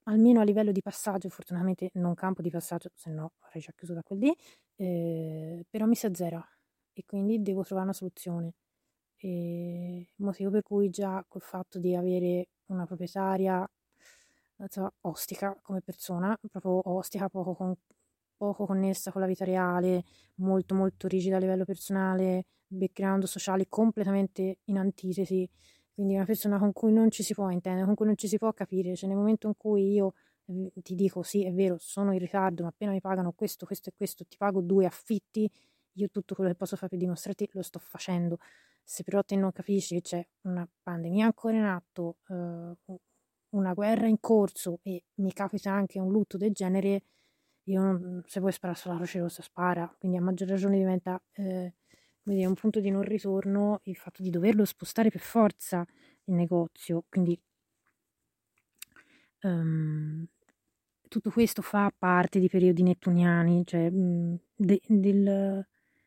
[0.04, 3.94] almeno a livello di passaggio, fortunatamente non campo di passaggio, se no avrei già chiuso
[3.94, 4.36] da quel dì,
[4.76, 6.44] eh, però mi si azzera
[6.92, 8.52] e quindi devo trovare una soluzione.
[9.18, 13.68] E motivo per cui già col fatto di avere una proprietaria
[14.58, 17.74] insomma, ostica come persona, proprio ostica, poco, con,
[18.36, 20.04] poco connessa con la vita reale,
[20.36, 25.48] molto molto rigida a livello personale, background sociale completamente in antitesi,
[25.94, 28.38] quindi una persona con cui non ci si può intendere, con cui non ci si
[28.38, 30.14] può capire, cioè nel momento in cui io
[30.46, 33.88] eh, ti dico sì è vero sono in ritardo ma appena mi pagano questo, questo
[33.90, 35.50] e questo ti pago due affitti,
[35.92, 38.38] io tutto quello che posso fare per dimostrarti lo sto facendo
[38.88, 43.00] se però te non capisci che c'è una pandemia ancora in atto, eh,
[43.50, 47.02] una guerra in corso e mi capita anche un lutto del genere,
[47.64, 51.74] io non, se vuoi sparare sulla Croce Rossa spara, quindi a maggior ragione diventa eh,
[52.22, 55.84] un punto di non ritorno il fatto di doverlo spostare per forza
[56.24, 57.36] il negozio, quindi
[59.42, 60.24] um,
[61.08, 65.66] tutto questo fa parte di periodi nettuniani, cioè mh, de, del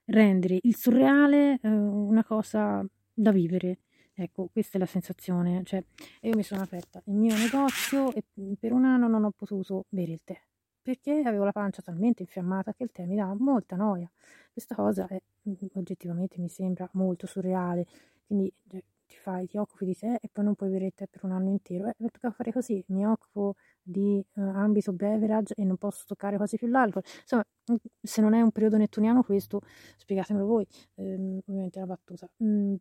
[0.09, 3.79] rendere il surreale eh, una cosa da vivere.
[4.13, 5.63] Ecco, questa è la sensazione.
[5.63, 5.83] Cioè,
[6.21, 8.23] io mi sono aperta il mio negozio e
[8.59, 10.39] per un anno non ho potuto bere il tè
[10.81, 14.09] perché avevo la pancia talmente infiammata che il tè mi dava molta noia.
[14.51, 17.85] Questa cosa è, mm, oggettivamente mi sembra molto surreale.
[18.25, 21.07] Quindi cioè, ti fai, ti occupi di te e poi non puoi bere il tè
[21.07, 21.87] per un anno intero.
[21.87, 23.55] Eh, mi tocca fare così, mi occupo
[23.89, 27.03] di uh, ambito beverage e non posso toccare quasi più l'alcol.
[27.21, 29.61] Insomma, mm, se non è un periodo nettuniano questo,
[29.97, 32.29] spiegatemelo voi, ehm, ovviamente è una battuta.
[32.43, 32.75] Mm.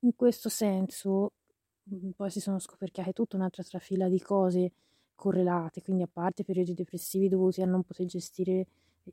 [0.00, 1.32] In questo senso,
[1.92, 4.72] mm, poi si sono scoperchiate tutta un'altra trafila di cose
[5.14, 8.66] correlate, quindi a parte periodi depressivi dovuti a non poter gestire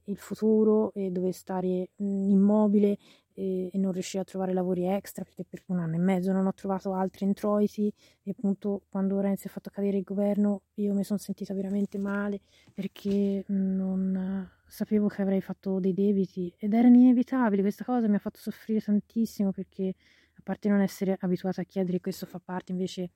[0.05, 2.97] il futuro e dove stare mh, immobile
[3.33, 6.47] e, e, non riuscire a trovare lavori extra perché per un anno e mezzo non
[6.47, 7.91] ho trovato altri introiti
[8.23, 12.41] e appunto quando Renzi ha fatto cadere il governo io mi sono sentita veramente male
[12.73, 18.19] perché non sapevo che avrei fatto dei debiti ed erano inevitabili questa cosa mi ha
[18.19, 19.93] fatto soffrire tantissimo perché
[20.33, 23.11] a parte non essere abituata a chiedere questo fa parte invece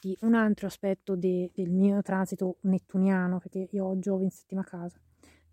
[0.00, 4.62] di un altro aspetto de, del mio transito nettuniano perché io ho Giove in settima
[4.62, 4.98] casa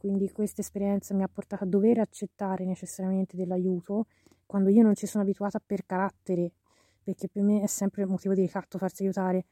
[0.02, 4.08] quindi questa esperienza mi ha portato a dover accettare necessariamente dell'aiuto
[4.48, 6.54] quando io non ci sono abituata per carattere,
[7.04, 9.46] perché per me è sempre motivo di ricatto farsi aiutare.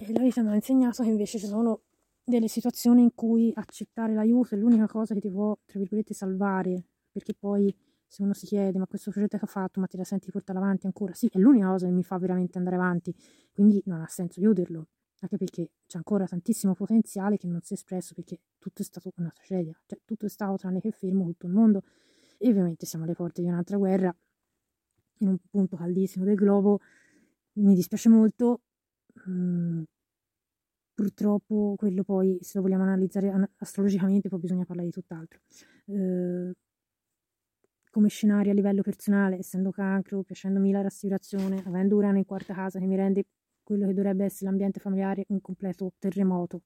[0.00, 1.82] E la vita mi ha insegnato che invece ci sono
[2.24, 6.82] delle situazioni in cui accettare l'aiuto è l'unica cosa che ti può, tra virgolette, salvare,
[7.12, 7.72] perché poi
[8.08, 10.58] se uno si chiede ma questo progetto che ho fatto, ma te la senti portare
[10.58, 11.14] avanti ancora?
[11.14, 13.14] Sì, è l'unica cosa che mi fa veramente andare avanti,
[13.52, 14.88] quindi non ha senso chiuderlo
[15.20, 19.12] anche perché c'è ancora tantissimo potenziale che non si è espresso perché tutto è stato
[19.16, 21.82] una tragedia, cioè tutto è stato tranne che fermo tutto il mondo.
[22.38, 24.14] E ovviamente siamo alle porte di un'altra guerra
[25.20, 26.80] in un punto caldissimo del globo,
[27.54, 28.60] mi dispiace molto,
[29.28, 29.82] mm,
[30.94, 35.40] purtroppo quello poi se lo vogliamo analizzare astrologicamente poi bisogna parlare di tutt'altro.
[35.86, 36.52] Eh,
[37.90, 42.78] come scenario a livello personale, essendo cancro, piacendomi la rassicurazione, avendo Urano in quarta casa
[42.78, 43.24] che mi rende
[43.68, 46.62] quello che dovrebbe essere l'ambiente familiare un completo terremoto.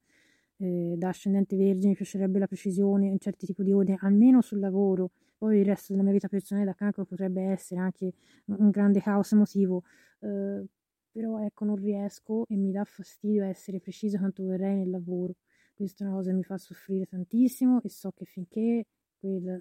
[0.59, 5.11] Eh, da ascendente vergine piacerebbe la precisione, un certo tipo di ordine, almeno sul lavoro.
[5.37, 8.13] Poi il resto della mia vita personale da cancro potrebbe essere anche
[8.47, 9.83] un grande caos emotivo.
[10.21, 10.65] Eh,
[11.11, 15.35] però ecco, non riesco e mi dà fastidio essere precisa quanto vorrei nel lavoro.
[15.75, 18.87] Questa è una cosa che mi fa soffrire tantissimo e so che finché
[19.19, 19.61] quel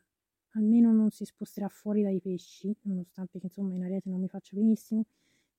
[0.53, 4.55] almeno non si sposterà fuori dai pesci, nonostante che insomma in ariete non mi faccia
[4.55, 5.05] benissimo,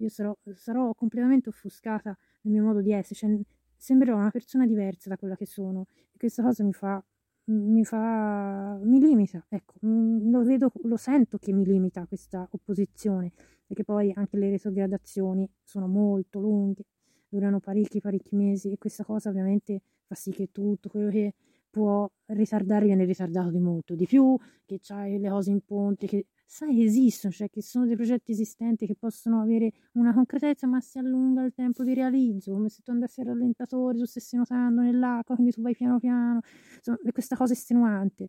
[0.05, 3.41] io sarò, sarò completamente offuscata nel mio modo di essere, cioè,
[3.77, 5.87] sembrerò una persona diversa da quella che sono.
[6.13, 7.03] E questa cosa mi fa,
[7.45, 13.33] mi fa, mi limita, ecco, lo vedo, lo sento che mi limita questa opposizione,
[13.67, 16.85] perché poi anche le retrogradazioni sono molto lunghe,
[17.29, 21.35] durano parecchi, parecchi mesi e questa cosa ovviamente fa sì che tutto quello che
[21.73, 26.27] può ritardare viene ritardato di molto di più, che c'hai le cose in ponte, che
[26.45, 30.99] sai esistono, cioè che sono dei progetti esistenti che possono avere una concretezza ma si
[30.99, 35.35] allunga il tempo di realizzo, come se tu andassi al rallentatore, tu stessi nuotando nell'acqua,
[35.35, 36.41] quindi tu vai piano piano,
[36.77, 38.29] insomma, è questa cosa estenuante.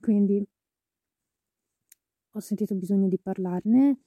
[0.00, 0.42] Quindi
[2.32, 3.98] ho sentito bisogno di parlarne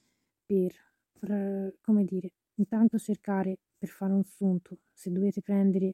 [0.44, 0.74] per,
[1.20, 5.94] per, come dire, intanto cercare per fare un sunto, se dovete prendere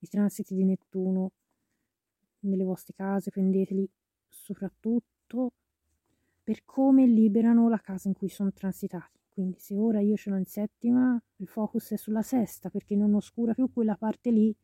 [0.00, 1.32] i transiti di Nettuno
[2.40, 3.88] nelle vostre case, prendeteli
[4.28, 5.52] soprattutto
[6.42, 9.18] per come liberano la casa in cui sono transitati.
[9.28, 13.14] Quindi se ora io ce l'ho in settima, il focus è sulla sesta perché non
[13.14, 14.54] oscura più quella parte lì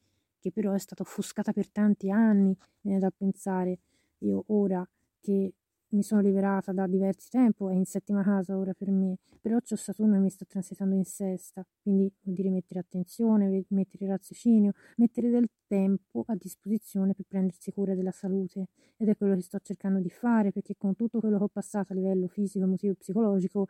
[0.41, 3.79] che però è stata offuscata per tanti anni, viene da pensare.
[4.19, 4.87] Io ora
[5.21, 5.55] che
[5.95, 9.77] mi sono liberata da diversi tempo, è in settima casa ora per me, però c'ho
[9.77, 15.31] Saturno e mi sta transitando in sesta, quindi vuol dire mettere attenzione, mettere raziocinio, mettere
[15.31, 18.67] del tempo a disposizione per prendersi cura della salute.
[18.97, 21.93] Ed è quello che sto cercando di fare perché con tutto quello che ho passato
[21.93, 23.69] a livello fisico, emotivo e psicologico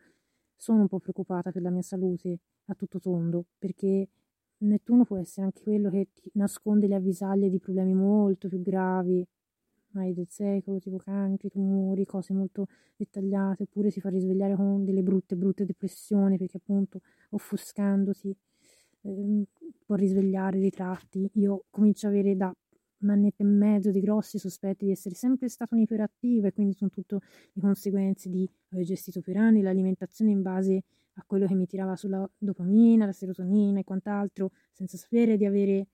[0.57, 4.09] sono un po' preoccupata per la mia salute a tutto tondo perché
[4.59, 9.27] Nettuno può essere anche quello che ti nasconde le avvisaglie di problemi molto più gravi
[9.95, 15.03] mai del secolo, tipo cancri, tumori, cose molto dettagliate, oppure si fa risvegliare con delle
[15.03, 18.37] brutte, brutte depressioni, perché appunto offuscandosi
[19.03, 19.45] eh,
[19.85, 21.31] può risvegliare ritratti.
[21.35, 22.55] Io comincio a avere da
[22.99, 26.91] un annetto e mezzo di grossi sospetti di essere sempre stato un'iperattiva e quindi sono
[26.91, 27.19] tutte
[27.53, 30.83] le conseguenze di aver gestito per anni l'alimentazione in base
[31.17, 35.87] a quello che mi tirava sulla dopamina, la serotonina e quant'altro, senza sapere di avere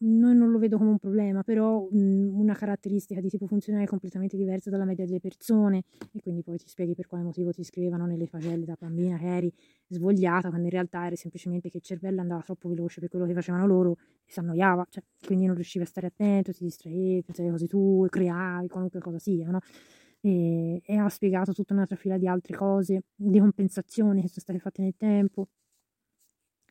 [0.00, 4.36] noi non lo vedo come un problema, però mh, una caratteristica di tipo funzionale completamente
[4.36, 5.82] diversa dalla media delle persone
[6.12, 9.26] e quindi poi ti spieghi per quale motivo ti scrivevano nelle pagelle da bambina che
[9.26, 9.52] eri
[9.88, 13.34] svogliata, quando in realtà eri semplicemente che il cervello andava troppo veloce per quello che
[13.34, 17.50] facevano loro e si annoiava, cioè, quindi non riuscivi a stare attento, ti distraevi, pensavi
[17.50, 19.60] cose tue, creavi, qualunque cosa sia, no?
[20.20, 24.58] E, e ha spiegato tutta un'altra fila di altre cose, di compensazioni che sono state
[24.58, 25.48] fatte nel tempo,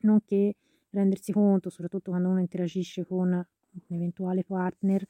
[0.02, 0.56] nonché
[0.89, 5.05] rendersi conto, soprattutto quando uno interagisce con un eventuale partner,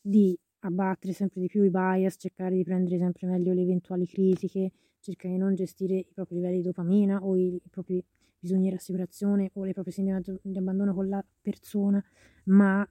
[0.00, 4.72] di abbattere sempre di più i bias, cercare di prendere sempre meglio le eventuali critiche,
[5.00, 8.04] cercare di non gestire i propri livelli di dopamina o i, i propri
[8.38, 12.02] bisogni di rassicurazione o le proprie sindrome di abbandono con la persona,
[12.44, 12.86] ma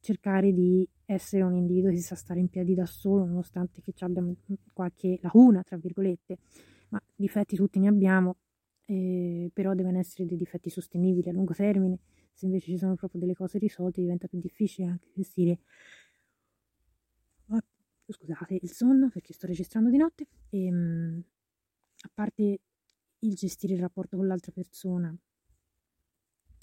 [0.00, 4.24] cercare di essere un individuo che sa stare in piedi da solo, nonostante che abbia
[4.72, 6.38] qualche lacuna, tra virgolette,
[6.90, 8.36] ma difetti tutti ne abbiamo
[8.86, 11.98] eh, però devono essere dei difetti sostenibili a lungo termine.
[12.32, 15.58] Se invece ci sono proprio delle cose risolte diventa più difficile anche gestire.
[18.08, 20.28] Scusate, il sonno perché sto registrando di notte.
[20.50, 21.18] E mm,
[22.02, 22.60] a parte
[23.20, 25.14] il gestire il rapporto con l'altra persona,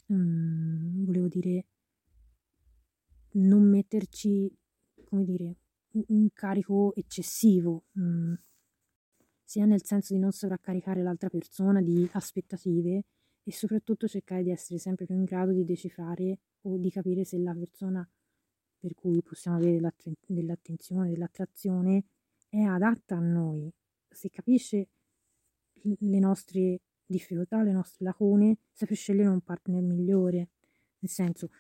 [0.08, 1.66] um, volevo dire
[3.32, 4.50] non metterci,
[5.04, 5.56] come dire,
[6.08, 8.38] un, carico eccessivo, um,
[9.54, 13.04] sia nel senso di non sovraccaricare l'altra persona di aspettative
[13.44, 17.38] e soprattutto cercare di essere sempre più in grado di decifrare o di capire se
[17.38, 18.10] la persona
[18.80, 19.80] per cui possiamo avere
[20.26, 22.04] dell'attenzione, dell'attrazione,
[22.50, 23.72] è adatta a noi,
[24.10, 24.90] se capisce
[25.84, 30.50] le nostre difficoltà, le nostre lacune, sapere scegliere un partner migliore.
[30.98, 31.52] Nel senso,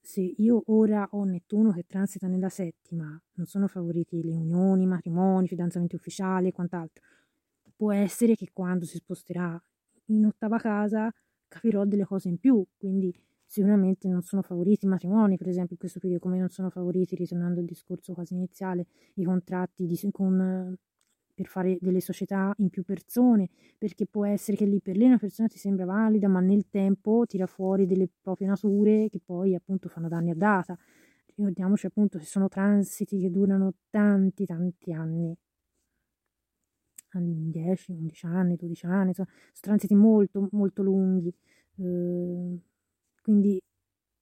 [0.00, 5.46] se io ora ho Nettuno che transita nella settima, non sono favoriti le unioni, matrimoni,
[5.46, 7.04] fidanzamenti ufficiali e quant'altro.
[7.76, 9.62] Può essere che quando si sposterà
[10.06, 11.12] in ottava casa
[11.48, 15.78] capirò delle cose in più, quindi sicuramente non sono favoriti i matrimoni, per esempio, in
[15.78, 20.76] questo periodo, come non sono favoriti, ritornando al discorso quasi iniziale, i contratti di, con,
[21.40, 25.16] per fare delle società in più persone, perché può essere che lì per lì una
[25.16, 29.88] persona ti sembra valida, ma nel tempo tira fuori delle proprie nature che poi appunto
[29.88, 30.76] fanno danni a data.
[31.24, 35.34] Ricordiamoci appunto che sono transiti che durano tanti tanti anni.
[37.12, 39.28] 10, 11 anni, 12 anni, sono
[39.60, 41.34] transiti molto molto lunghi.
[41.76, 42.58] Eh,
[43.22, 43.60] quindi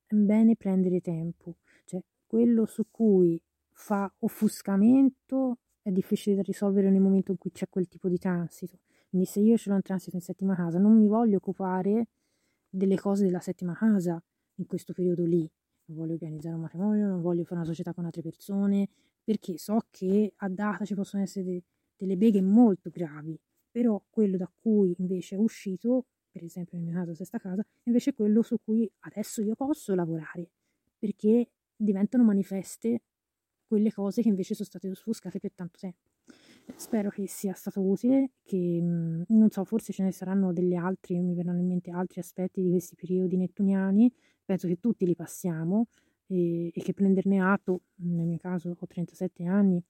[0.07, 3.43] è bene prendere tempo, cioè quello su cui
[3.73, 5.59] fa offuscamento
[5.89, 8.81] è difficile da risolvere nel momento in cui c'è quel tipo di transito.
[9.09, 12.09] Quindi se io ce l'ho in transito in settima casa, non mi voglio occupare
[12.69, 14.23] delle cose della settima casa
[14.57, 15.51] in questo periodo lì.
[15.87, 18.89] Non voglio organizzare un matrimonio, non voglio fare una società con altre persone,
[19.25, 21.63] perché so che a data ci possono essere de-
[21.97, 23.39] delle beghe molto gravi.
[23.71, 28.11] Però quello da cui invece è uscito, per esempio nel mio caso sesta casa, invece
[28.11, 30.51] è quello su cui adesso io posso lavorare,
[30.99, 33.01] perché diventano manifeste
[33.69, 35.99] quelle cose che invece sono state offuscate per tanto tempo.
[36.75, 41.21] Spero che sia stato utile, che mm, non so, forse ce ne saranno degli altri,
[41.21, 44.13] mi verranno in mente altri aspetti di questi periodi nettuniani,
[44.45, 45.87] penso che tutti li passiamo
[46.27, 49.83] e, e che prenderne atto, nel mio caso ho 37 anni,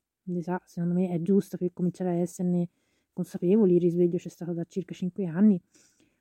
[0.64, 2.68] secondo me è giusto per cominciare a esserne
[3.12, 5.60] consapevoli, il risveglio c'è stato da circa 5 anni,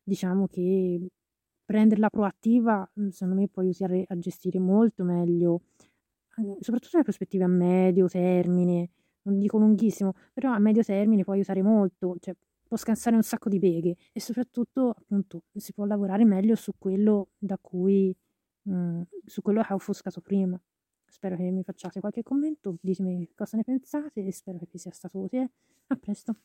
[0.04, 1.08] diciamo che
[1.68, 5.64] prenderla proattiva mm, secondo me può aiutare a gestire molto meglio
[6.60, 8.90] soprattutto nelle prospettive a medio termine,
[9.24, 12.36] non dico lunghissimo, però a medio termine può aiutare molto, cioè
[12.68, 17.30] può scansare un sacco di beghe e soprattutto appunto si può lavorare meglio su quello
[17.38, 18.16] da cui
[18.64, 20.60] mh, mm, su quello che ho offuscato prima.
[21.10, 24.92] Spero che mi facciate qualche commento, ditemi cosa ne pensate e spero che vi sia
[24.92, 25.52] stato utile.
[25.88, 26.36] A presto.